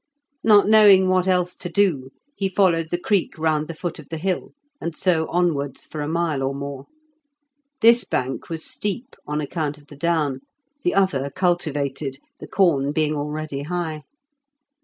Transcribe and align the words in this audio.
Not 0.43 0.67
knowing 0.67 1.09
what 1.09 1.27
else 1.27 1.55
to 1.57 1.69
do, 1.69 2.09
he 2.35 2.49
followed 2.49 2.89
the 2.89 2.97
creek 2.97 3.37
round 3.37 3.67
the 3.67 3.75
foot 3.75 3.99
of 3.99 4.09
the 4.09 4.17
hill, 4.17 4.53
and 4.81 4.95
so 4.97 5.27
onwards 5.29 5.85
for 5.85 6.01
a 6.01 6.07
mile 6.07 6.41
or 6.41 6.55
more. 6.55 6.87
This 7.81 8.03
bank 8.03 8.49
was 8.49 8.65
steep, 8.65 9.15
on 9.27 9.39
account 9.41 9.77
of 9.77 9.85
the 9.89 9.95
down; 9.95 10.41
the 10.81 10.95
other 10.95 11.29
cultivated, 11.29 12.17
the 12.39 12.47
corn 12.47 12.91
being 12.93 13.15
already 13.15 13.61
high. 13.61 14.01